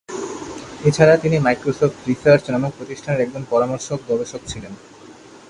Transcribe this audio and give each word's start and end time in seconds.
এছাড়া 0.89 1.15
তিনি 1.17 1.37
Microsoft 1.39 1.97
research 2.07 2.43
নামক 2.53 2.71
প্রতিষ্ঠানের 2.77 3.23
একজন 3.25 3.43
পরামর্শক 3.49 3.99
গবেষক 4.09 4.41
ছিলেন। 4.47 4.73